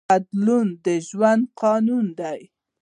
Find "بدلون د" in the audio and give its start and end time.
0.09-0.87